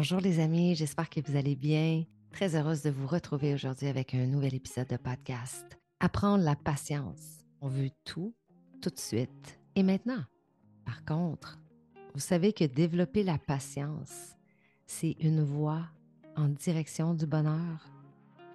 [0.00, 2.04] Bonjour les amis, j'espère que vous allez bien.
[2.30, 5.76] Très heureuse de vous retrouver aujourd'hui avec un nouvel épisode de podcast.
[5.98, 7.44] Apprendre la patience.
[7.60, 8.32] On veut tout,
[8.80, 10.22] tout de suite et maintenant.
[10.84, 11.58] Par contre,
[12.14, 14.36] vous savez que développer la patience,
[14.86, 15.88] c'est une voie
[16.36, 17.97] en direction du bonheur?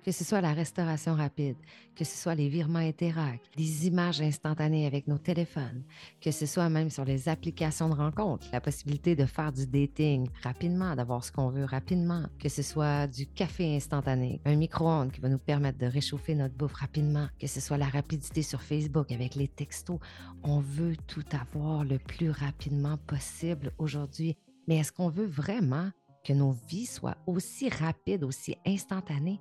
[0.04, 1.56] Que ce soit la restauration rapide,
[1.96, 5.84] que ce soit les virements Interac, des images instantanées avec nos téléphones,
[6.22, 10.28] que ce soit même sur les applications de rencontres, la possibilité de faire du dating
[10.44, 15.22] rapidement, d'avoir ce qu'on veut rapidement, que ce soit du café instantané, un micro-ondes qui
[15.22, 19.12] va nous permettre de réchauffer notre bouffe rapidement, que ce soit la rapidité sur Facebook
[19.12, 20.00] avec les textos.
[20.44, 24.38] On veut tout avoir le plus rapidement possible aujourd'hui.
[24.68, 25.90] Mais est-ce qu'on veut vraiment
[26.26, 29.40] que nos vies soient aussi rapides, aussi instantanées?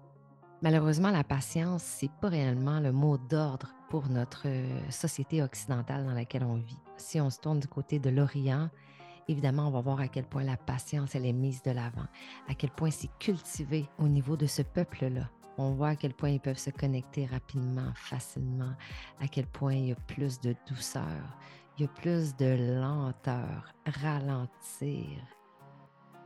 [0.63, 6.15] Malheureusement, la patience, c'est pas réellement le mot d'ordre pour notre euh, société occidentale dans
[6.15, 6.79] laquelle on vit.
[6.97, 8.71] Si on se tourne du côté de l'Orient,
[9.27, 12.07] évidemment, on va voir à quel point la patience, elle est mise de l'avant,
[12.49, 15.29] à quel point c'est cultivé au niveau de ce peuple-là.
[15.59, 18.75] On voit à quel point ils peuvent se connecter rapidement, facilement,
[19.21, 21.37] à quel point il y a plus de douceur,
[21.77, 25.19] il y a plus de lenteur, ralentir,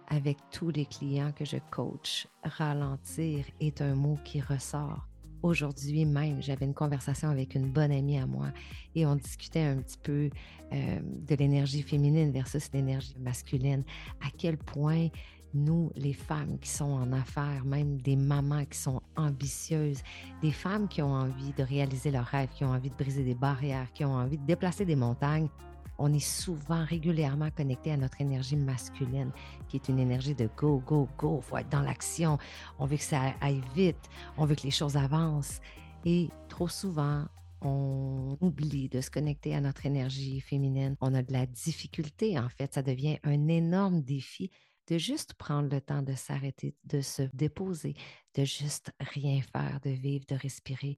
[0.08, 5.06] avec tous les clients que je coach, ralentir est un mot qui ressort.
[5.42, 8.48] Aujourd'hui même, j'avais une conversation avec une bonne amie à moi
[8.94, 10.30] et on discutait un petit peu
[10.72, 13.84] euh, de l'énergie féminine versus l'énergie masculine.
[14.20, 15.08] À quel point
[15.54, 20.02] nous, les femmes qui sont en affaires, même des mamans qui sont ambitieuses,
[20.42, 23.34] des femmes qui ont envie de réaliser leurs rêves, qui ont envie de briser des
[23.34, 25.48] barrières, qui ont envie de déplacer des montagnes,
[25.98, 29.30] on est souvent régulièrement connecté à notre énergie masculine,
[29.68, 31.40] qui est une énergie de go, go, go.
[31.42, 32.38] Il faut être dans l'action.
[32.78, 34.10] On veut que ça aille vite.
[34.36, 35.60] On veut que les choses avancent.
[36.04, 37.24] Et trop souvent,
[37.62, 40.96] on oublie de se connecter à notre énergie féminine.
[41.00, 42.74] On a de la difficulté, en fait.
[42.74, 44.50] Ça devient un énorme défi
[44.88, 47.94] de juste prendre le temps de s'arrêter, de se déposer,
[48.34, 50.96] de juste rien faire, de vivre, de respirer,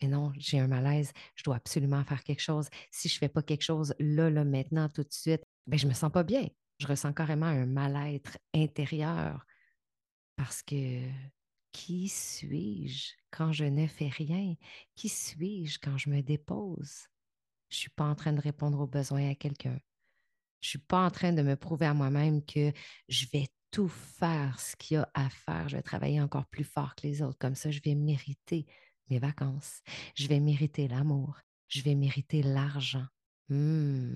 [0.00, 2.68] mais non, j'ai un malaise, je dois absolument faire quelque chose.
[2.90, 5.84] Si je ne fais pas quelque chose là, là, maintenant, tout de suite, ben, je
[5.86, 6.48] ne me sens pas bien.
[6.78, 9.44] Je ressens carrément un mal-être intérieur
[10.36, 11.06] parce que
[11.72, 14.54] qui suis-je quand je ne fais rien?
[14.96, 17.06] Qui suis-je quand je me dépose?
[17.68, 19.78] Je ne suis pas en train de répondre aux besoins à quelqu'un.
[20.60, 22.72] Je ne suis pas en train de me prouver à moi-même que
[23.08, 25.68] je vais tout faire ce qu'il y a à faire.
[25.68, 27.38] Je vais travailler encore plus fort que les autres.
[27.38, 28.66] Comme ça, je vais mériter
[29.10, 29.82] mes vacances.
[30.14, 31.40] Je vais mériter l'amour.
[31.68, 33.06] Je vais mériter l'argent.
[33.48, 34.14] Hmm.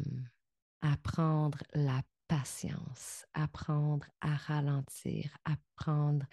[0.81, 6.27] Apprendre la patience, apprendre à ralentir, apprendre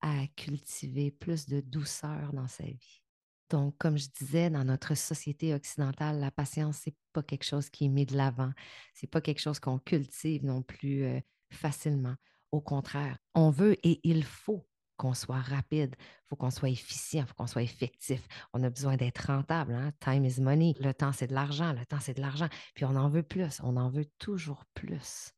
[0.00, 3.02] à cultiver plus de douceur dans sa vie.
[3.50, 7.86] Donc, comme je disais, dans notre société occidentale, la patience, c'est pas quelque chose qui
[7.86, 8.52] est mis de l'avant.
[8.94, 11.20] C'est pas quelque chose qu'on cultive non plus euh,
[11.50, 12.14] facilement.
[12.52, 14.67] Au contraire, on veut et il faut
[14.98, 18.28] qu'on soit rapide, il faut qu'on soit efficient, il faut qu'on soit effectif.
[18.52, 19.72] On a besoin d'être rentable.
[19.74, 19.92] Hein?
[20.00, 20.74] Time is money.
[20.80, 21.72] Le temps, c'est de l'argent.
[21.72, 22.48] Le temps, c'est de l'argent.
[22.74, 23.60] Puis on en veut plus.
[23.62, 25.32] On en veut toujours plus.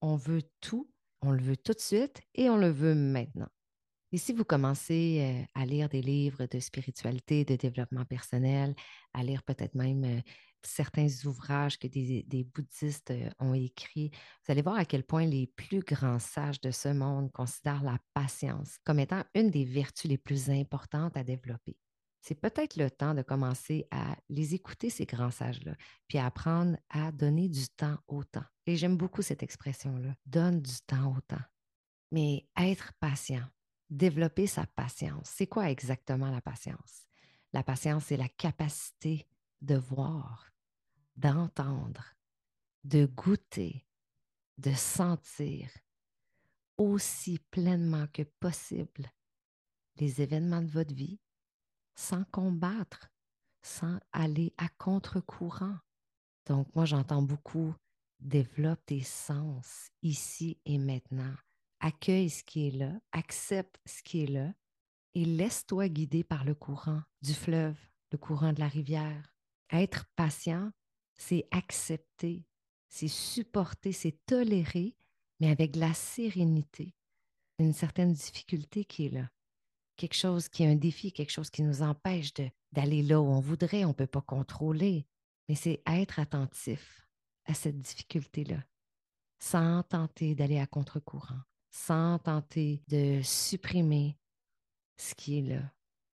[0.00, 0.88] On veut tout.
[1.22, 3.48] On le veut tout de suite et on le veut maintenant.
[4.12, 8.74] Et si vous commencez à lire des livres de spiritualité, de développement personnel,
[9.12, 10.22] à lire peut-être même
[10.66, 15.80] certains ouvrages que des, bouddhistes ont écrits, vous allez voir à quel point les plus
[15.80, 20.50] grands sages de ce monde considèrent la patience comme étant une des vertus les plus
[20.50, 21.76] importantes à développer.
[22.20, 25.76] C'est peut-être le temps de commencer à les écouter, ces grands sages-là,
[26.08, 28.44] puis à apprendre à donner du temps au temps.
[28.66, 31.44] Et j'aime beaucoup cette expression-là, donne du temps au temps.
[32.10, 33.44] Mais être patient,
[33.90, 37.06] développer sa patience, c'est quoi exactement la patience?
[37.52, 39.26] La patience, c'est la capacité
[39.60, 40.50] de voir,
[41.16, 42.14] d'entendre,
[42.84, 43.86] de goûter,
[44.58, 45.70] de sentir
[46.76, 49.10] aussi pleinement que possible
[49.96, 51.20] les événements de votre vie
[51.94, 53.10] sans combattre,
[53.62, 55.78] sans aller à contre-courant.
[56.46, 57.74] Donc, moi, j'entends beaucoup
[58.20, 61.34] développe tes sens ici et maintenant.
[61.80, 64.52] Accueille ce qui est là, accepte ce qui est là
[65.14, 67.78] et laisse-toi guider par le courant du fleuve,
[68.12, 69.34] le courant de la rivière.
[69.70, 70.70] Être patient,
[71.14, 72.44] c'est accepter,
[72.88, 74.96] c'est supporter, c'est tolérer,
[75.40, 76.94] mais avec la sérénité,
[77.58, 79.30] une certaine difficulté qui est là.
[79.96, 82.32] Quelque chose qui est un défi, quelque chose qui nous empêche
[82.72, 85.06] d'aller là où on voudrait, on ne peut pas contrôler.
[85.48, 87.06] Mais c'est être attentif
[87.46, 88.62] à cette difficulté-là,
[89.38, 91.40] sans tenter d'aller à contre-courant,
[91.76, 94.18] sans tenter de supprimer
[94.96, 95.72] ce qui est là.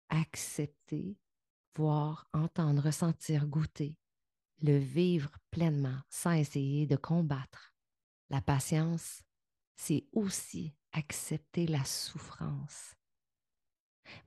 [0.07, 1.19] Accepter,
[1.75, 3.97] voir, entendre, ressentir, goûter,
[4.61, 7.75] le vivre pleinement sans essayer de combattre.
[8.29, 9.21] La patience,
[9.75, 12.95] c'est aussi accepter la souffrance.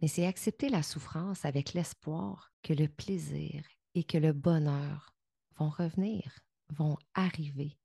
[0.00, 3.64] Mais c'est accepter la souffrance avec l'espoir que le plaisir
[3.94, 5.14] et que le bonheur
[5.56, 7.78] vont revenir, vont arriver.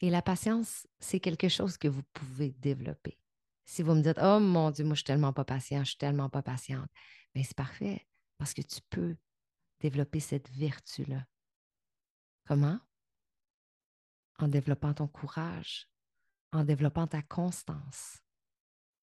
[0.00, 3.18] Et la patience, c'est quelque chose que vous pouvez développer.
[3.64, 5.98] Si vous me dites, oh mon Dieu, moi je suis tellement pas patient, je suis
[5.98, 6.88] tellement pas patiente,
[7.34, 8.06] bien c'est parfait
[8.36, 9.16] parce que tu peux
[9.80, 11.26] développer cette vertu-là.
[12.46, 12.78] Comment?
[14.38, 15.88] En développant ton courage,
[16.52, 18.18] en développant ta constance.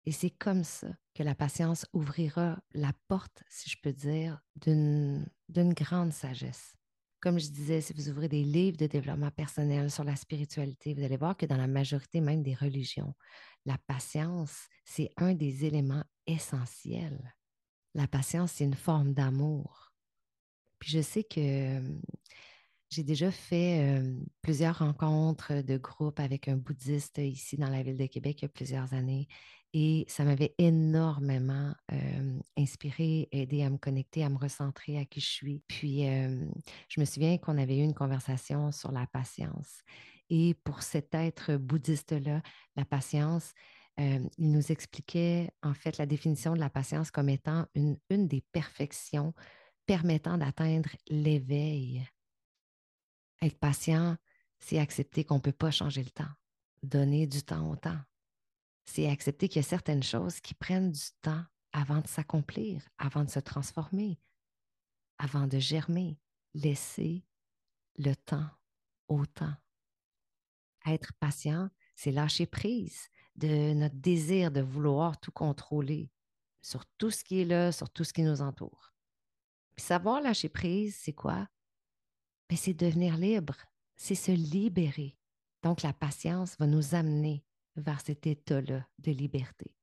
[0.06, 5.28] Et c'est comme ça que la patience ouvrira la porte, si je peux dire, d'une
[5.56, 6.76] grande sagesse.
[7.26, 11.04] Comme je disais, si vous ouvrez des livres de développement personnel sur la spiritualité, vous
[11.04, 13.16] allez voir que dans la majorité même des religions,
[13.66, 17.34] la patience, c'est un des éléments essentiels.
[17.96, 19.92] La patience, c'est une forme d'amour.
[20.78, 21.82] Puis je sais que
[22.92, 24.04] j'ai déjà fait
[24.44, 28.46] plusieurs rencontres de groupe avec un bouddhiste ici dans la ville de Québec il y
[28.46, 29.28] a plusieurs années
[29.78, 31.76] et ça m'avait énormément
[32.56, 35.64] inspiré, aidé à me connecter, à me recentrer à qui je suis.
[35.68, 36.04] Puis
[36.88, 39.82] je me souviens qu'on avait eu une conversation sur la patience.
[40.30, 42.42] Et pour cet être bouddhiste-là,
[42.78, 43.52] la patience,
[43.98, 48.46] il nous expliquait en fait la définition de la patience comme étant une, une des
[48.54, 49.34] perfections
[49.86, 52.08] permettant d'atteindre l'éveil
[53.42, 54.16] être patient,
[54.58, 56.32] c'est accepter qu'on ne peut pas changer le temps,
[56.82, 58.00] donner du temps au temps.
[58.86, 63.24] C'est accepter qu'il y a certaines choses qui prennent du temps avant de s'accomplir, avant
[63.24, 64.20] de se transformer,
[65.18, 66.20] avant de germer.
[66.54, 67.26] Laisser
[67.98, 68.50] le temps
[69.10, 69.56] au temps.
[70.86, 76.10] Être patient, c'est lâcher prise de notre désir de vouloir tout contrôler
[76.62, 78.94] sur tout ce qui est là, sur tout ce qui nous entoure.
[79.76, 81.50] Savoir lâcher prise, c'est quoi?
[82.50, 83.56] mais c'est devenir libre,
[83.96, 85.18] c'est se libérer.
[85.64, 87.44] Donc la patience va nous amener
[87.76, 89.74] vers cet état-là de liberté.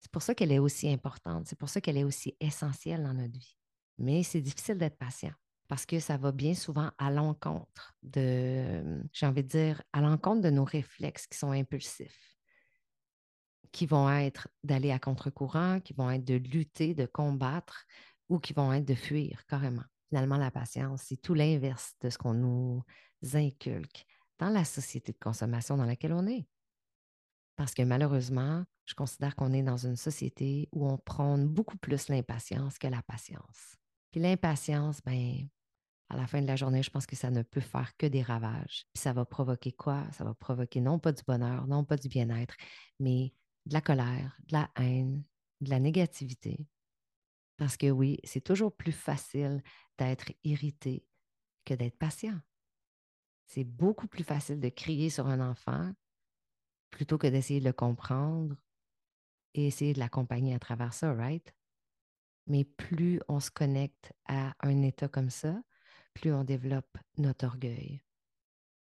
[0.00, 3.14] C'est pour ça qu'elle est aussi importante, c'est pour ça qu'elle est aussi essentielle dans
[3.14, 3.56] notre vie.
[3.98, 5.32] Mais c'est difficile d'être patient
[5.68, 10.42] parce que ça va bien souvent à l'encontre de, j'ai envie de dire, à l'encontre
[10.42, 12.36] de nos réflexes qui sont impulsifs,
[13.70, 17.86] qui vont être d'aller à contre-courant, qui vont être de lutter, de combattre
[18.28, 19.84] ou qui vont être de fuir carrément.
[20.08, 22.82] Finalement, la patience, c'est tout l'inverse de ce qu'on nous
[23.32, 24.04] inculque
[24.38, 26.46] dans la société de consommation dans laquelle on est.
[27.56, 32.08] Parce que malheureusement, je considère qu'on est dans une société où on prône beaucoup plus
[32.08, 33.76] l'impatience que la patience.
[34.10, 35.48] Puis l'impatience, ben,
[36.08, 38.22] à la fin de la journée, je pense que ça ne peut faire que des
[38.22, 38.86] ravages.
[38.92, 40.04] Puis ça va provoquer quoi?
[40.12, 42.54] Ça va provoquer non pas du bonheur, non pas du bien-être,
[43.00, 43.32] mais
[43.66, 45.24] de la colère, de la haine,
[45.60, 46.66] de la négativité.
[47.56, 49.62] Parce que oui, c'est toujours plus facile
[49.98, 51.06] d'être irrité
[51.64, 52.38] que d'être patient.
[53.46, 55.92] C'est beaucoup plus facile de crier sur un enfant
[56.92, 58.54] plutôt que d'essayer de le comprendre
[59.54, 61.52] et essayer de l'accompagner à travers ça, right?
[62.46, 65.60] Mais plus on se connecte à un état comme ça,
[66.14, 68.00] plus on développe notre orgueil.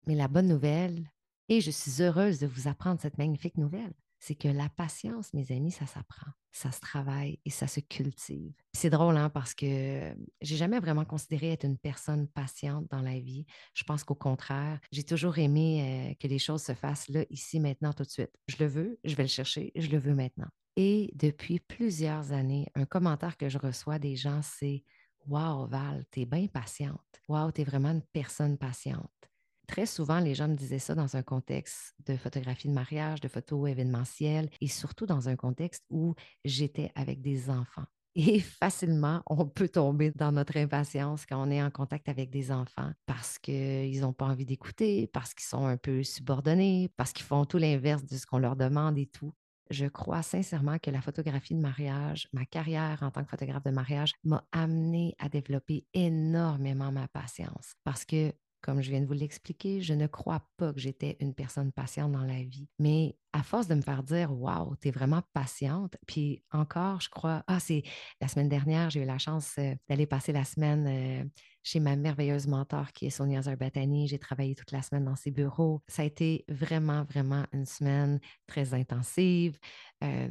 [0.07, 1.11] Mais la bonne nouvelle,
[1.49, 5.50] et je suis heureuse de vous apprendre cette magnifique nouvelle, c'est que la patience, mes
[5.50, 8.52] amis, ça s'apprend, ça se travaille et ça se cultive.
[8.75, 13.19] C'est drôle, hein, parce que j'ai jamais vraiment considéré être une personne patiente dans la
[13.19, 13.46] vie.
[13.75, 17.93] Je pense qu'au contraire, j'ai toujours aimé que les choses se fassent là, ici, maintenant,
[17.93, 18.31] tout de suite.
[18.46, 20.49] Je le veux, je vais le chercher, je le veux maintenant.
[20.76, 24.85] Et depuis plusieurs années, un commentaire que je reçois des gens, c'est
[25.26, 27.21] Wow, Val, t'es bien patiente.
[27.28, 29.29] Wow, t'es vraiment une personne patiente
[29.71, 33.29] très souvent, les gens me disaient ça dans un contexte de photographie de mariage, de
[33.29, 37.85] photos événementielles et surtout dans un contexte où j'étais avec des enfants.
[38.17, 42.50] Et facilement, on peut tomber dans notre impatience quand on est en contact avec des
[42.50, 47.25] enfants parce qu'ils n'ont pas envie d'écouter, parce qu'ils sont un peu subordonnés, parce qu'ils
[47.25, 49.33] font tout l'inverse de ce qu'on leur demande et tout.
[49.71, 53.71] Je crois sincèrement que la photographie de mariage, ma carrière en tant que photographe de
[53.71, 59.12] mariage, m'a amené à développer énormément ma patience parce que comme je viens de vous
[59.12, 62.69] l'expliquer, je ne crois pas que j'étais une personne patiente dans la vie.
[62.79, 67.09] Mais à force de me faire dire Waouh, tu es vraiment patiente, puis encore, je
[67.09, 67.83] crois, ah, c'est
[68.21, 71.25] la semaine dernière, j'ai eu la chance euh, d'aller passer la semaine euh,
[71.62, 74.09] chez ma merveilleuse mentor qui est Sonia Zarbatani.
[74.09, 75.83] J'ai travaillé toute la semaine dans ses bureaux.
[75.88, 79.59] Ça a été vraiment, vraiment une semaine très intensive.
[80.02, 80.29] Euh,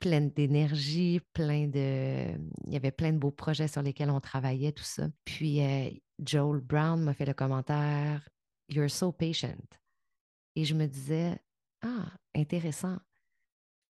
[0.00, 2.32] pleine d'énergie, plein de...
[2.66, 5.08] Il y avait plein de beaux projets sur lesquels on travaillait, tout ça.
[5.24, 5.90] Puis euh,
[6.24, 8.28] Joel Brown m'a fait le commentaire
[8.68, 9.58] You're so patient.
[10.56, 11.38] Et je me disais
[11.82, 12.98] Ah, intéressant.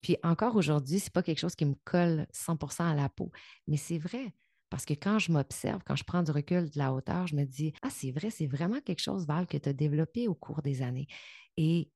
[0.02, 3.32] Puis encore aujourd'hui, c'est pas quelque chose qui me colle 100% à la peau,
[3.68, 4.34] mais c'est vrai.
[4.70, 7.46] Parce que quand je m'observe, quand je prends du recul de la hauteur, je me
[7.46, 10.62] dis Ah, c'est vrai, c'est vraiment quelque chose, Val, que tu as développé au cours
[10.62, 11.08] des années.
[11.58, 11.90] Et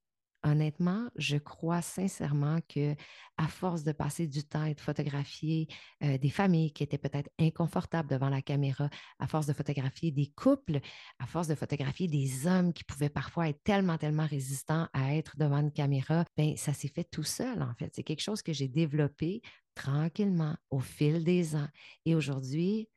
[0.43, 2.95] honnêtement, je crois sincèrement que
[3.37, 5.67] à force de passer du temps et de photographier
[6.03, 10.27] euh, des familles qui étaient peut-être inconfortables devant la caméra, à force de photographier des
[10.27, 10.79] couples,
[11.19, 15.37] à force de photographier des hommes qui pouvaient parfois être tellement, tellement résistants à être
[15.37, 17.91] devant une caméra, ben ça s'est fait tout seul en fait.
[17.95, 19.41] C'est quelque chose que j'ai développé
[19.75, 21.69] tranquillement au fil des ans.
[22.05, 22.89] Et aujourd'hui,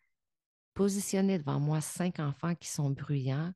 [0.74, 3.52] positionner devant moi cinq enfants qui sont bruyants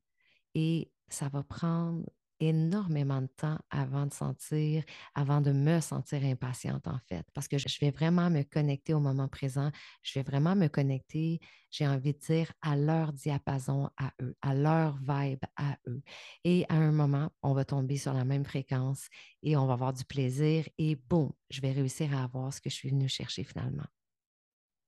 [0.53, 2.03] et ça va prendre
[2.39, 4.83] énormément de temps avant de sentir,
[5.15, 8.99] avant de me sentir impatiente en fait, parce que je vais vraiment me connecter au
[8.99, 9.71] moment présent,
[10.03, 11.39] je vais vraiment me connecter,
[11.71, 16.01] j'ai envie de dire, à leur diapason à eux, à leur vibe à eux.
[16.43, 19.07] Et à un moment, on va tomber sur la même fréquence
[19.43, 22.69] et on va avoir du plaisir et boum, je vais réussir à avoir ce que
[22.69, 23.85] je suis venue chercher finalement.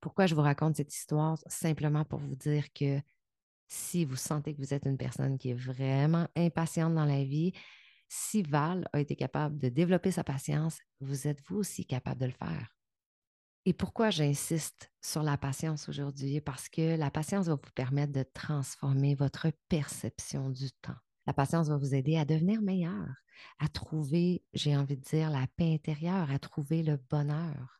[0.01, 1.37] Pourquoi je vous raconte cette histoire?
[1.47, 3.01] Simplement pour vous dire que
[3.69, 7.53] si vous sentez que vous êtes une personne qui est vraiment impatiente dans la vie,
[8.09, 12.25] si Val a été capable de développer sa patience, vous êtes vous aussi capable de
[12.25, 12.75] le faire.
[13.65, 16.41] Et pourquoi j'insiste sur la patience aujourd'hui?
[16.41, 20.97] Parce que la patience va vous permettre de transformer votre perception du temps.
[21.27, 23.07] La patience va vous aider à devenir meilleur,
[23.59, 27.78] à trouver, j'ai envie de dire, la paix intérieure, à trouver le bonheur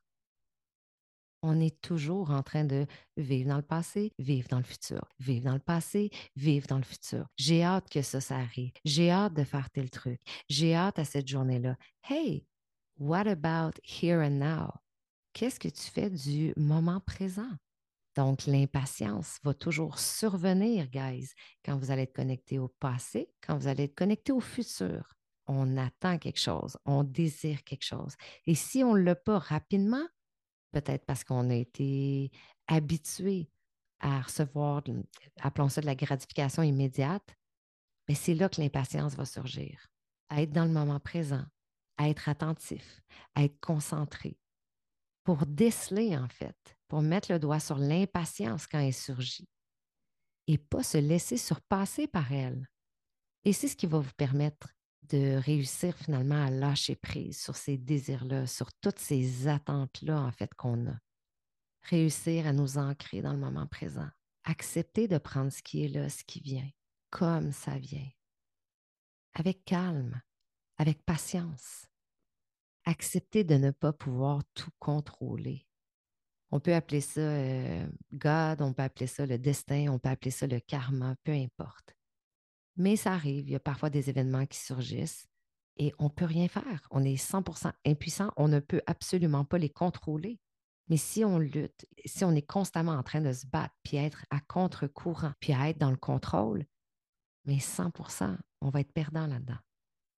[1.42, 2.86] on est toujours en train de
[3.18, 6.84] vivre dans le passé, vivre dans le futur, vivre dans le passé, vivre dans le
[6.84, 7.28] futur.
[7.38, 8.72] J'ai hâte que ça, ça arrive.
[8.86, 10.20] J'ai hâte de faire tel truc.
[10.50, 11.78] J'ai hâte à cette journée-là.
[12.04, 12.46] Hey,
[12.98, 14.72] what about here and now?
[15.34, 17.52] Qu'est-ce que tu fais du moment présent?
[18.16, 21.30] Donc, l'impatience va toujours survenir, guys,
[21.64, 25.14] quand vous allez être connecté au passé, quand vous allez être connecté au futur.
[25.48, 28.16] On attend quelque chose, on désire quelque chose.
[28.46, 30.06] Et si on ne l'a pas rapidement,
[30.72, 32.32] peut-être parce qu'on a été
[32.68, 33.50] habitué
[34.00, 34.84] à recevoir,
[35.42, 37.36] appelons ça de la gratification immédiate,
[38.08, 39.88] mais c'est là que l'impatience va surgir.
[40.30, 41.44] À être dans le moment présent,
[41.98, 43.02] à être attentif,
[43.36, 44.38] à être concentré,
[45.24, 49.48] pour déceler en fait, pour mettre le doigt sur l'impatience quand elle surgit
[50.48, 52.68] et pas se laisser surpasser par elle.
[53.44, 54.70] Et c'est ce qui va vous permettre
[55.10, 60.54] de réussir finalement à lâcher prise sur ces désirs-là, sur toutes ces attentes-là, en fait,
[60.54, 60.98] qu'on a.
[61.84, 64.10] Réussir à nous ancrer dans le moment présent.
[64.44, 66.70] Accepter de prendre ce qui est là, ce qui vient,
[67.10, 68.10] comme ça vient.
[69.34, 70.22] Avec calme,
[70.78, 71.86] avec patience.
[72.86, 75.68] Accepter de ne pas pouvoir tout contrôler.
[76.52, 80.32] On peut appeler ça euh, God, on peut appeler ça le destin, on peut appeler
[80.32, 81.96] ça le karma, peu importe.
[82.80, 85.28] Mais ça arrive, il y a parfois des événements qui surgissent
[85.76, 86.88] et on ne peut rien faire.
[86.92, 90.40] On est 100% impuissant, on ne peut absolument pas les contrôler.
[90.88, 94.26] Mais si on lutte, si on est constamment en train de se battre, puis être
[94.30, 96.66] à contre-courant, puis à être dans le contrôle,
[97.44, 99.60] mais 100%, on va être perdant là-dedans.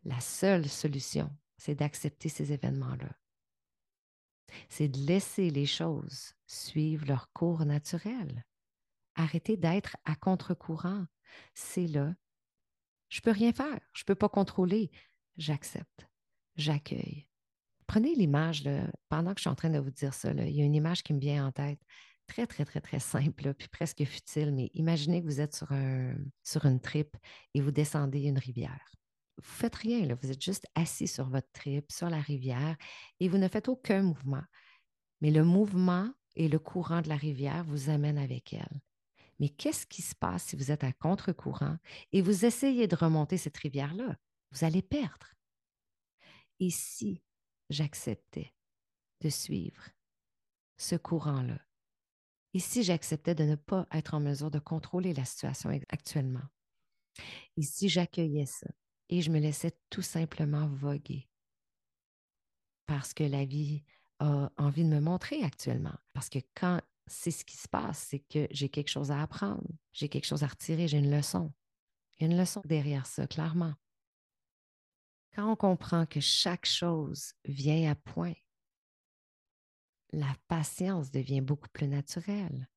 [0.04, 3.10] La seule solution, c'est d'accepter ces événements-là.
[4.70, 8.46] C'est de laisser les choses suivre leur cours naturel.
[9.16, 11.08] Arrêter d'être à contre-courant.
[11.56, 12.14] C'est là
[13.12, 13.80] je ne peux rien faire.
[13.94, 14.90] Je ne peux pas contrôler.
[15.38, 16.08] J'accepte.
[16.56, 17.28] J'accueille.
[17.86, 18.64] Prenez l'image,
[19.10, 21.04] pendant que je suis en train de vous dire ça, il y a une image
[21.04, 21.80] qui me vient en tête.
[22.28, 26.16] Très, très, très, très simple, puis presque futile, mais imaginez que vous êtes sur, un,
[26.44, 27.18] sur une tripe
[27.54, 28.90] et vous descendez une rivière.
[29.38, 32.78] Vous ne faites rien, vous êtes juste assis sur votre tripe, sur la rivière,
[33.20, 34.44] et vous ne faites aucun mouvement.
[35.20, 38.80] Mais le mouvement et le courant de la rivière vous amènent avec elle.
[39.42, 41.78] Mais qu'est-ce qui se passe si vous êtes à contre-courant
[42.12, 44.16] et vous essayez de remonter cette rivière-là?
[44.52, 45.34] Vous allez perdre.
[46.60, 47.24] Et si
[47.72, 48.54] j'acceptais
[49.22, 49.82] de suivre
[50.78, 51.60] ce courant-là?
[52.54, 56.48] Et si j'acceptais de ne pas être en mesure de contrôler la situation actuellement?
[57.58, 58.68] Et si j'accueillais ça
[59.10, 61.28] et je me laissais tout simplement voguer?
[62.86, 63.84] Parce que la vie
[64.20, 65.98] a envie de me montrer actuellement.
[66.14, 69.68] Parce que quand c'est ce qui se passe, c'est que j'ai quelque chose à apprendre,
[69.94, 71.52] j'ai quelque chose à retirer, j'ai une leçon.
[72.18, 73.74] Il y a une leçon derrière ça, clairement.
[75.34, 78.34] Quand on comprend que chaque chose vient à point,
[80.12, 82.70] la patience devient beaucoup plus naturelle.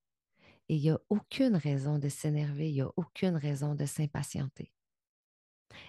[0.69, 4.73] Et il n'y a aucune raison de s'énerver, il n'y a aucune raison de s'impatienter.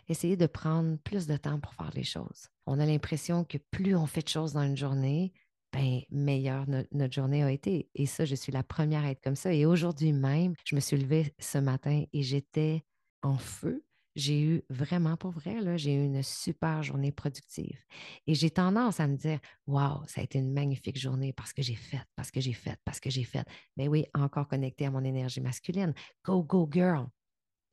[0.07, 2.49] Essayez de prendre plus de temps pour faire les choses.
[2.65, 5.33] On a l'impression que plus on fait de choses dans une journée,
[5.75, 7.89] ben, meilleure notre journée a été.
[7.95, 9.53] Et ça, je suis la première à être comme ça.
[9.53, 12.85] Et aujourd'hui même, je me suis levée ce matin et j'étais
[13.21, 13.83] en feu.
[14.15, 17.77] J'ai eu vraiment, pour vrai, j'ai eu une super journée productive.
[18.25, 21.61] Et j'ai tendance à me dire, waouh, ça a été une magnifique journée parce que
[21.61, 23.45] j'ai fait, parce que j'ai fait, parce que j'ai fait.
[23.75, 25.93] Mais oui, encore connecté à mon énergie masculine.
[26.23, 27.07] Go, go, girl,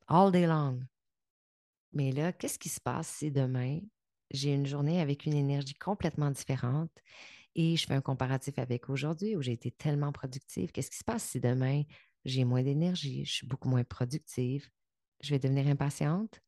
[0.08, 0.80] all day long.
[1.92, 3.78] Mais là, qu'est-ce qui se passe si demain,
[4.32, 6.90] j'ai une journée avec une énergie complètement différente
[7.54, 10.72] et je fais un comparatif avec aujourd'hui où j'ai été tellement productive.
[10.72, 11.82] Qu'est-ce qui se passe si demain
[12.24, 14.68] j'ai moins d'énergie, je suis beaucoup moins productive,
[15.20, 16.40] je vais devenir impatiente,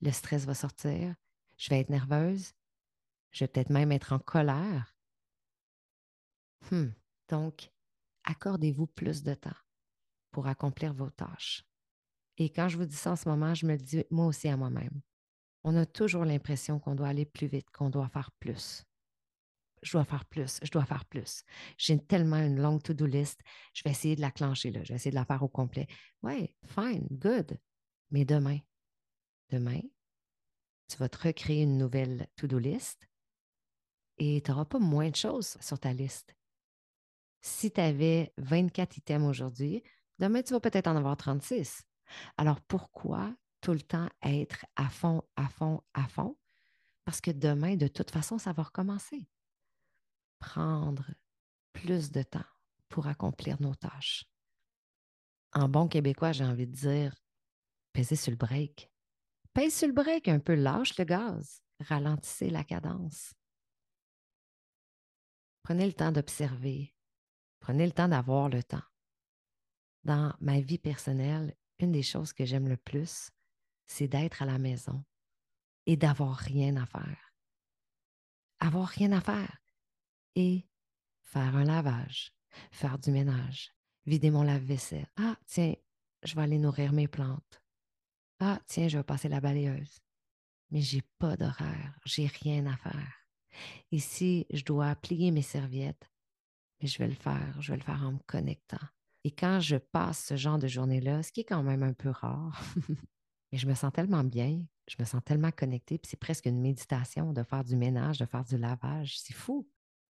[0.00, 1.14] le stress va sortir,
[1.56, 2.52] je vais être nerveuse,
[3.30, 4.96] je vais peut-être même être en colère.
[6.70, 6.88] Hmm.
[7.28, 7.70] Donc,
[8.24, 9.50] accordez-vous plus de temps
[10.32, 11.64] pour accomplir vos tâches.
[12.38, 14.48] Et quand je vous dis ça en ce moment, je me le dis moi aussi
[14.48, 15.00] à moi-même.
[15.62, 18.84] On a toujours l'impression qu'on doit aller plus vite, qu'on doit faire plus.
[19.82, 21.42] Je dois faire plus, je dois faire plus.
[21.78, 23.40] J'ai tellement une longue to-do list,
[23.72, 24.82] je vais essayer de la clencher, là.
[24.84, 25.86] je vais essayer de la faire au complet.
[26.22, 27.58] Oui, fine, good.
[28.10, 28.58] Mais demain,
[29.48, 29.80] demain,
[30.88, 33.08] tu vas te recréer une nouvelle to-do list
[34.18, 36.34] et tu n'auras pas moins de choses sur ta liste.
[37.40, 39.82] Si tu avais 24 items aujourd'hui,
[40.18, 41.82] demain, tu vas peut-être en avoir 36.
[42.36, 46.36] Alors pourquoi tout le temps être à fond, à fond, à fond?
[47.04, 49.26] Parce que demain, de toute façon, ça va recommencer.
[50.40, 51.04] Prendre
[51.72, 52.44] plus de temps
[52.88, 54.24] pour accomplir nos tâches.
[55.52, 57.14] En bon québécois, j'ai envie de dire,
[57.92, 58.90] peser sur le break.
[59.52, 63.34] Pèse sur le break un peu, lâche le gaz, ralentissez la cadence.
[65.62, 66.94] Prenez le temps d'observer.
[67.60, 68.82] Prenez le temps d'avoir le temps.
[70.04, 73.30] Dans ma vie personnelle, une des choses que j'aime le plus,
[73.86, 75.04] c'est d'être à la maison
[75.86, 77.34] et d'avoir rien à faire.
[78.60, 79.60] Avoir rien à faire
[80.34, 80.66] et
[81.22, 82.32] faire un lavage,
[82.70, 83.72] faire du ménage,
[84.06, 85.08] vider mon lave-vaisselle.
[85.16, 85.74] Ah, tiens,
[86.22, 87.62] je vais aller nourrir mes plantes.
[88.40, 89.98] Ah, tiens, je vais passer la balayeuse.
[90.70, 93.26] Mais j'ai pas d'horaire, j'ai rien à faire.
[93.90, 96.10] Et si je dois plier mes serviettes,
[96.80, 98.78] mais je vais le faire, je vais le faire en me connectant.
[99.24, 102.10] Et quand je passe ce genre de journée-là, ce qui est quand même un peu
[102.10, 102.58] rare,
[103.52, 106.60] mais je me sens tellement bien, je me sens tellement connectée, puis c'est presque une
[106.60, 109.18] méditation de faire du ménage, de faire du lavage.
[109.20, 109.68] C'est fou.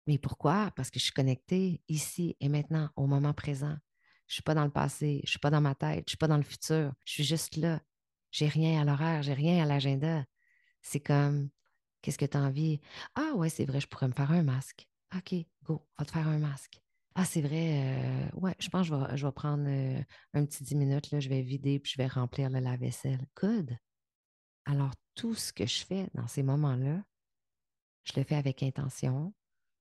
[0.08, 0.72] Mais pourquoi?
[0.74, 3.76] Parce que je suis connectée ici et maintenant, au moment présent.
[4.26, 6.00] Je ne suis pas dans le passé, je ne suis pas dans ma tête, je
[6.00, 6.94] ne suis pas dans le futur.
[7.04, 7.82] Je suis juste là.
[8.30, 10.24] J'ai rien à l'horaire, j'ai rien à l'agenda.
[10.80, 11.50] C'est comme,
[12.00, 12.80] qu'est-ce que tu as envie?
[13.16, 14.88] Ah ouais, c'est vrai, je pourrais me faire un masque.
[15.14, 16.80] OK, go, va te faire un masque.
[17.14, 20.74] Ah, c'est vrai, euh, ouais, je pense que je vais, prendre euh, un petit 10
[20.74, 23.26] minutes, là, je vais vider puis je vais remplir le lave-vaisselle.
[23.38, 23.76] Good.
[24.64, 27.02] Alors, tout ce que je fais dans ces moments-là,
[28.04, 29.34] je le fais avec intention,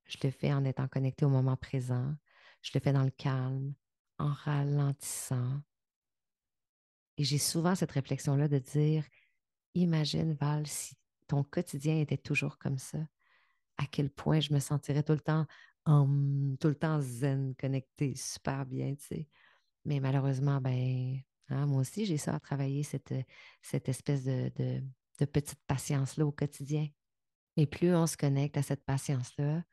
[0.07, 2.15] je le fais en étant connecté au moment présent,
[2.61, 3.73] je le fais dans le calme,
[4.17, 5.61] en ralentissant.
[7.17, 9.05] Et j'ai souvent cette réflexion-là de dire,
[9.73, 10.95] imagine Val, si
[11.27, 12.99] ton quotidien était toujours comme ça,
[13.77, 15.45] à quel point je me sentirais tout le temps
[16.59, 19.27] tout le temps zen, connecté, super bien, tu sais.
[19.85, 21.17] Mais malheureusement, ben,
[21.49, 23.13] hein, moi aussi, j'ai ça à travailler, cette,
[23.61, 26.87] cette espèce de, de, petite patience-là au quotidien.
[27.55, 29.63] Et plus on se connecte à cette patience-là,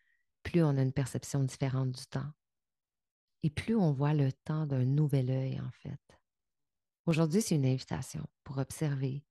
[0.45, 2.33] plus on a une perception différente du temps.
[3.43, 6.01] Et plus on voit le temps d'un nouvel œil, en fait.
[7.07, 9.25] Aujourd'hui, c'est une invitation pour observer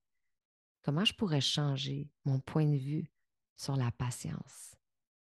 [0.83, 3.11] comment je pourrais changer mon point de vue
[3.55, 4.75] sur la patience.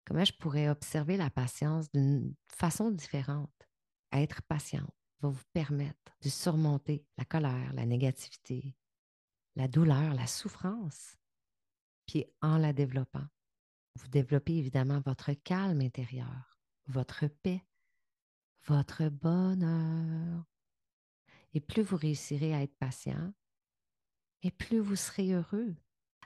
[0.04, 3.50] Comment je pourrais observer la patience d'une façon différente.
[4.12, 4.86] Être patient
[5.20, 8.76] va vous permettre de surmonter la colère, la négativité,
[9.56, 11.16] la douleur, la souffrance.
[12.06, 13.26] Puis en la développant,
[13.96, 17.62] vous développez évidemment votre calme intérieur, votre paix,
[18.66, 20.44] votre bonheur.
[21.54, 23.32] Et plus vous réussirez à être patient,
[24.42, 25.74] et plus vous serez heureux.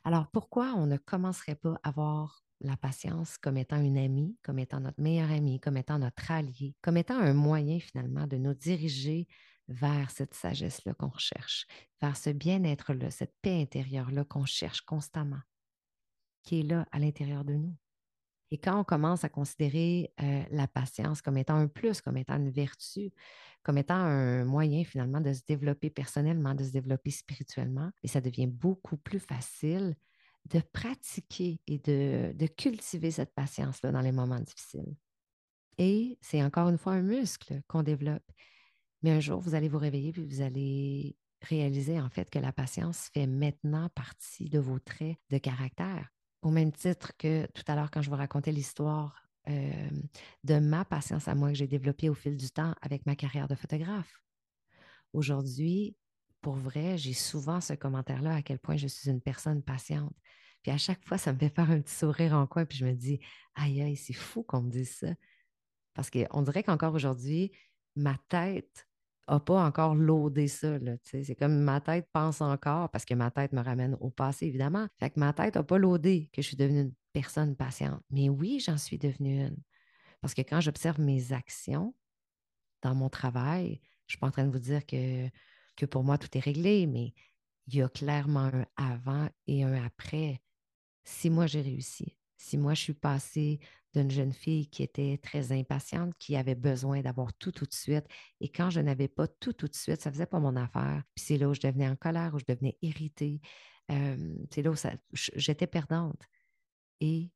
[0.04, 4.58] Alors pourquoi on ne commencerait pas à avoir la patience comme étant une amie, comme
[4.58, 8.54] étant notre meilleure amie, comme étant notre allié, comme étant un moyen finalement de nous
[8.54, 9.28] diriger
[9.68, 11.66] vers cette sagesse-là qu'on recherche,
[12.02, 15.40] vers ce bien-être-là, cette paix intérieure-là qu'on cherche constamment,
[16.42, 17.74] qui est là à l'intérieur de nous.
[18.52, 22.36] Et quand on commence à considérer euh, la patience comme étant un plus, comme étant
[22.36, 23.12] une vertu,
[23.62, 28.20] comme étant un moyen finalement de se développer personnellement, de se développer spirituellement, et ça
[28.20, 29.94] devient beaucoup plus facile
[30.46, 34.96] de pratiquer et de, de cultiver cette patience-là dans les moments difficiles.
[35.78, 38.30] Et c'est encore une fois un muscle qu'on développe.
[39.02, 42.52] Mais un jour, vous allez vous réveiller et vous allez réaliser en fait que la
[42.52, 46.10] patience fait maintenant partie de vos traits de caractère.
[46.42, 51.28] Au même titre que tout à l'heure, quand je vous racontais l'histoire de ma patience
[51.28, 54.22] à moi que j'ai développée au fil du temps avec ma carrière de photographe.
[55.12, 55.96] Aujourd'hui,
[56.40, 60.14] pour vrai, j'ai souvent ce commentaire-là à quel point je suis une personne patiente.
[60.62, 62.84] Puis à chaque fois, ça me fait faire un petit sourire en coin, puis je
[62.84, 63.18] me dis,
[63.54, 65.08] aïe, aïe, c'est fou qu'on me dise ça.
[65.94, 67.50] Parce qu'on dirait qu'encore aujourd'hui,
[67.96, 68.86] ma tête
[69.28, 70.78] n'a pas encore loadé ça.
[71.04, 74.88] C'est comme ma tête pense encore, parce que ma tête me ramène au passé, évidemment.
[74.98, 78.02] Fait que ma tête n'a pas loadé que je suis devenue une personne patiente.
[78.10, 79.56] Mais oui, j'en suis devenue une.
[80.20, 81.94] Parce que quand j'observe mes actions
[82.82, 85.28] dans mon travail, je ne suis pas en train de vous dire que,
[85.76, 87.14] que pour moi, tout est réglé, mais
[87.68, 90.42] il y a clairement un avant et un après.
[91.04, 93.60] Si moi, j'ai réussi, si moi, je suis passée
[93.92, 98.06] d'une jeune fille qui était très impatiente, qui avait besoin d'avoir tout tout de suite,
[98.40, 101.02] et quand je n'avais pas tout tout de suite, ça ne faisait pas mon affaire.
[101.14, 103.40] Puis c'est là où je devenais en colère, où je devenais irritée.
[103.88, 104.76] c'est là où
[105.12, 106.22] j'étais perdante.
[107.00, 107.30] Et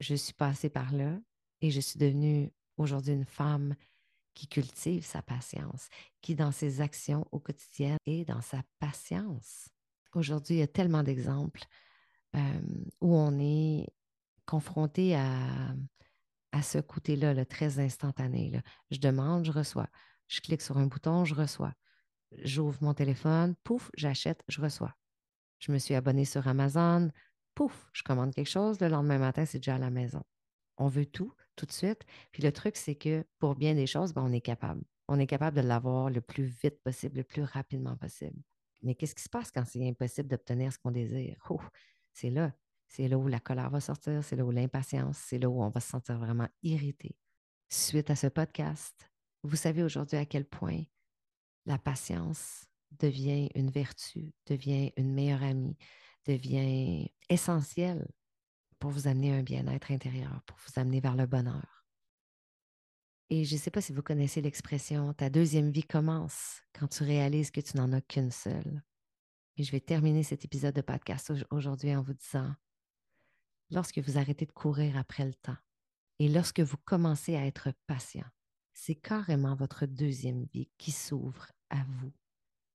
[0.00, 1.18] je suis passée par là
[1.62, 3.74] et je suis devenue aujourd'hui une femme
[4.34, 5.88] qui cultive sa patience,
[6.20, 9.70] qui dans ses actions au quotidien est dans sa patience.
[10.14, 11.64] Aujourd'hui, il y a tellement d'exemples
[13.00, 13.86] où on est
[14.46, 15.74] confronté à,
[16.62, 18.50] ce côté-là, le très instantané.
[18.50, 18.62] Là.
[18.90, 19.88] Je demande, je reçois.
[20.28, 21.74] Je clique sur un bouton, je reçois.
[22.42, 24.94] J'ouvre mon téléphone, pouf, j'achète, je reçois.
[25.58, 27.10] Je me suis abonnée sur Amazon,
[27.54, 30.22] pouf, je commande quelque chose, le lendemain matin, c'est déjà à la maison.
[30.78, 32.02] On veut tout, tout de suite.
[32.32, 34.82] Puis le truc, c'est que pour bien des choses, ben, on est capable.
[35.08, 38.40] On est capable de l'avoir le plus vite possible, le plus rapidement possible.
[38.82, 41.36] Mais qu'est-ce qui se passe quand c'est impossible d'obtenir ce qu'on désire?
[41.48, 41.60] Oh,
[42.12, 42.52] c'est là.
[42.88, 45.70] C'est là où la colère va sortir, c'est là où l'impatience, c'est là où on
[45.70, 47.16] va se sentir vraiment irrité.
[47.68, 49.10] Suite à ce podcast,
[49.42, 50.82] vous savez aujourd'hui à quel point
[51.66, 55.76] la patience devient une vertu, devient une meilleure amie,
[56.24, 58.06] devient essentielle
[58.78, 61.84] pour vous amener un bien-être intérieur, pour vous amener vers le bonheur.
[63.28, 67.02] Et je ne sais pas si vous connaissez l'expression ta deuxième vie commence quand tu
[67.02, 68.82] réalises que tu n'en as qu'une seule.
[69.56, 72.54] Et je vais terminer cet épisode de podcast aujourd'hui en vous disant
[73.70, 75.56] lorsque vous arrêtez de courir après le temps
[76.18, 78.26] et lorsque vous commencez à être patient,
[78.72, 82.12] c'est carrément votre deuxième vie qui s'ouvre à vous.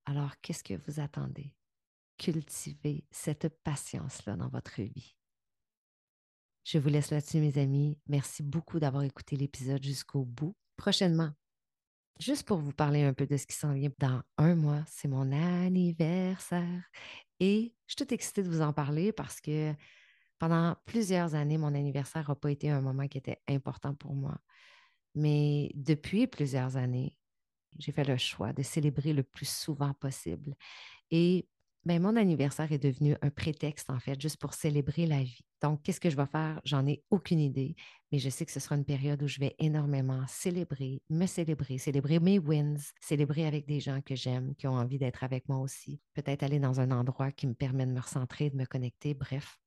[0.06, 1.54] Alors, qu'est-ce que vous attendez?
[2.18, 5.16] Cultivez cette patience-là dans votre vie.
[6.64, 7.98] Je vous laisse là-dessus, mes amis.
[8.08, 10.56] Merci beaucoup d'avoir écouté l'épisode jusqu'au bout.
[10.78, 11.32] Prochainement,
[12.20, 15.08] juste pour vous parler un peu de ce qui s'en vient dans un mois, c'est
[15.08, 16.84] mon anniversaire.
[17.40, 19.74] Et je suis toute excitée de vous en parler parce que
[20.42, 24.40] pendant plusieurs années, mon anniversaire n'a pas été un moment qui était important pour moi.
[25.14, 27.16] Mais depuis plusieurs années,
[27.78, 30.56] j'ai fait le choix de célébrer le plus souvent possible.
[31.12, 31.48] Et
[31.86, 35.46] ben, mon anniversaire est devenu un prétexte, en fait, juste pour célébrer la vie.
[35.62, 36.60] Donc, qu'est-ce que je vais faire?
[36.66, 37.76] J'en ai aucune idée,
[38.12, 41.78] mais je sais que ce sera une période où je vais énormément célébrer, me célébrer,
[41.78, 45.60] célébrer mes wins, célébrer avec des gens que j'aime, qui ont envie d'être avec moi
[45.60, 46.02] aussi.
[46.16, 49.61] Peut-être aller dans un endroit qui me permet de me recentrer, de me connecter, bref.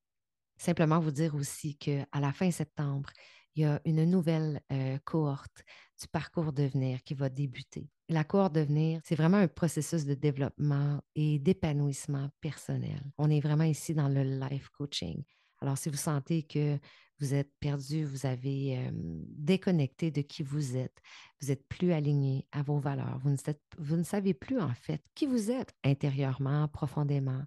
[0.57, 3.09] Simplement vous dire aussi qu'à la fin septembre,
[3.55, 5.63] il y a une nouvelle euh, cohorte
[5.99, 7.89] du parcours devenir qui va débuter.
[8.09, 13.01] La cohorte devenir, c'est vraiment un processus de développement et d'épanouissement personnel.
[13.17, 15.23] On est vraiment ici dans le life coaching.
[15.61, 16.77] Alors, si vous sentez que
[17.19, 20.97] vous êtes perdu, vous avez déconnecté de qui vous êtes,
[21.41, 25.51] vous n'êtes plus aligné à vos valeurs, vous ne, savez plus en fait qui vous
[25.51, 27.43] êtes intérieurement, profondément,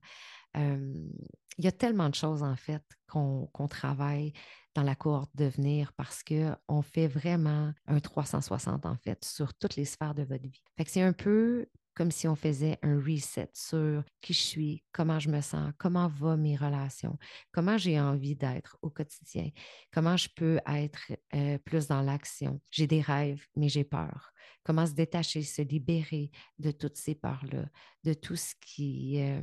[1.59, 4.33] il y a tellement de choses, en fait, qu'on travaille
[4.75, 9.85] dans la cohorte devenir parce qu'on fait vraiment un 360, en fait, sur toutes les
[9.85, 10.63] sphères de votre vie.
[10.87, 11.67] C'est un peu
[11.99, 16.07] comme si on faisait un reset sur qui je suis, comment je me sens, comment
[16.07, 17.19] vont mes relations,
[17.51, 19.49] comment j'ai envie d'être au quotidien,
[19.93, 22.61] comment je peux être euh, plus dans l'action.
[22.71, 24.31] J'ai des rêves, mais j'ai peur.
[24.65, 27.67] Comment se détacher, se libérer de toutes ces peurs-là,
[28.05, 29.41] de tout ce qui, euh,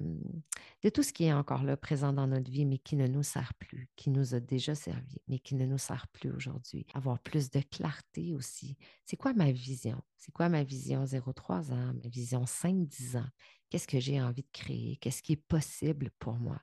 [0.93, 3.53] tout ce qui est encore là présent dans notre vie, mais qui ne nous sert
[3.55, 6.85] plus, qui nous a déjà servi, mais qui ne nous sert plus aujourd'hui.
[6.93, 8.77] Avoir plus de clarté aussi.
[9.05, 10.01] C'est quoi ma vision?
[10.17, 13.29] C'est quoi ma vision 0-3 ans, ma vision 5-10 ans?
[13.69, 14.97] Qu'est-ce que j'ai envie de créer?
[14.97, 16.61] Qu'est-ce qui est possible pour moi?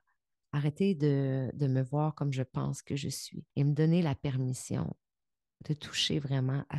[0.53, 4.15] Arrêter de, de, me voir comme je pense que je suis et me donner la
[4.15, 4.95] permission
[5.63, 6.77] de toucher vraiment à,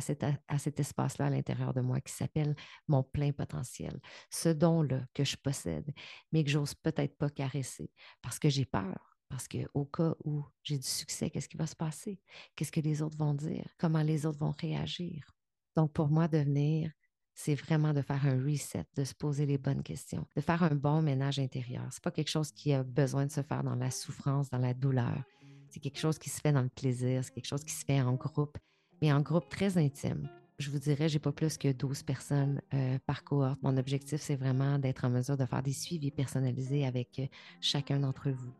[0.48, 2.54] à cet espace-là à l'intérieur de moi qui s'appelle
[2.88, 3.98] mon plein potentiel,
[4.30, 5.92] ce don-là que je possède,
[6.32, 7.90] mais que j'ose peut-être pas caresser
[8.22, 9.10] parce que j'ai peur.
[9.28, 12.20] Parce qu'au cas où j'ai du succès, qu'est-ce qui va se passer?
[12.54, 13.66] Qu'est-ce que les autres vont dire?
[13.78, 15.26] Comment les autres vont réagir?
[15.74, 16.92] Donc, pour moi, devenir,
[17.34, 20.74] c'est vraiment de faire un reset, de se poser les bonnes questions, de faire un
[20.74, 21.84] bon ménage intérieur.
[21.90, 24.58] Ce n'est pas quelque chose qui a besoin de se faire dans la souffrance, dans
[24.58, 25.24] la douleur.
[25.68, 28.00] C'est quelque chose qui se fait dans le plaisir, c'est quelque chose qui se fait
[28.00, 28.56] en groupe,
[29.04, 30.30] mais en groupe très intime.
[30.58, 33.58] je vous dirais, j'ai pas plus que 12 personnes euh, par cohorte.
[33.62, 37.26] Mon objectif, c'est vraiment d'être en mesure de faire des suivis personnalisés avec euh,
[37.60, 38.52] chacun d'entre vous.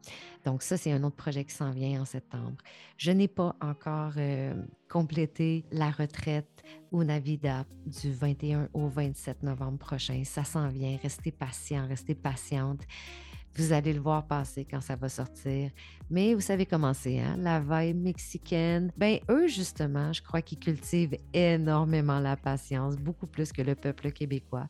[0.44, 2.56] Donc, ça, c'est un autre projet qui s'en vient en septembre.
[2.98, 4.52] Je n'ai pas encore euh,
[4.90, 10.24] complété la retraite ou Navida du 21 au 27 novembre prochain.
[10.24, 10.98] Ça s'en vient.
[11.02, 12.82] Restez patient, restez patiente.
[13.56, 15.70] Vous allez le voir passer quand ça va sortir.
[16.10, 17.36] Mais vous savez comment c'est, hein?
[17.38, 18.90] La vibe mexicaine.
[18.96, 24.10] Ben, eux, justement, je crois qu'ils cultivent énormément la patience, beaucoup plus que le peuple
[24.10, 24.66] québécois.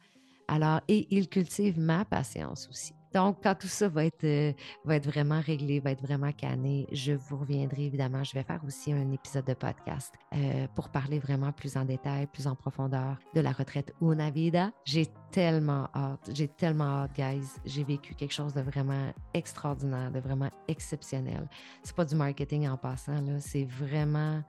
[0.49, 2.95] Alors, et ils cultivent ma patience aussi.
[3.15, 4.53] Donc, quand tout ça va être, euh,
[4.85, 8.25] va être vraiment réglé, va être vraiment canné, je vous reviendrai évidemment.
[8.25, 12.27] Je vais faire aussi un épisode de podcast euh, pour parler vraiment plus en détail,
[12.27, 14.73] plus en profondeur de la retraite Una Vida.
[14.85, 17.47] J'ai tellement hâte, j'ai tellement hâte, guys.
[17.65, 21.49] J'ai vécu quelque chose de vraiment extraordinaire, de vraiment exceptionnel.
[21.85, 24.43] C'est pas du marketing en passant, là, c'est vraiment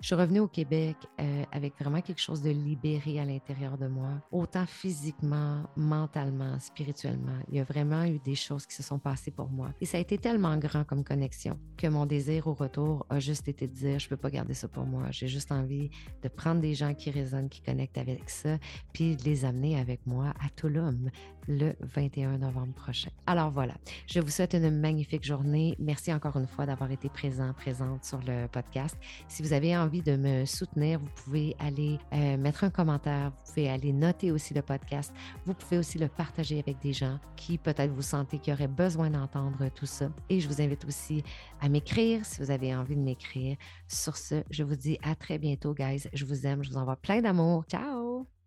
[0.00, 4.10] je revenue au Québec euh, avec vraiment quelque chose de libéré à l'intérieur de moi,
[4.30, 7.38] autant physiquement, mentalement, spirituellement.
[7.48, 9.70] Il y a vraiment eu des choses qui se sont passées pour moi.
[9.80, 13.48] Et ça a été tellement grand comme connexion que mon désir au retour a juste
[13.48, 15.06] été de dire, je peux pas garder ça pour moi.
[15.10, 15.90] J'ai juste envie
[16.22, 18.58] de prendre des gens qui résonnent, qui connectent avec ça,
[18.92, 21.10] puis de les amener avec moi à Tulum
[21.48, 23.10] le 21 novembre prochain.
[23.26, 23.74] Alors voilà,
[24.06, 25.74] je vous souhaite une magnifique journée.
[25.78, 28.96] Merci encore une fois d'avoir été présent, présente sur le podcast.
[29.28, 33.52] Si vous avez envie de me soutenir, vous pouvez aller euh, mettre un commentaire, vous
[33.54, 35.14] pouvez aller noter aussi le podcast.
[35.46, 39.08] Vous pouvez aussi le partager avec des gens qui peut-être vous sentez qui auraient besoin
[39.08, 40.10] d'entendre tout ça.
[40.28, 41.24] Et je vous invite aussi
[41.62, 43.56] à m'écrire si vous avez envie de m'écrire.
[43.86, 46.06] Sur ce, je vous dis à très bientôt, guys.
[46.12, 47.64] Je vous aime, je vous envoie plein d'amour.
[47.66, 48.37] Ciao!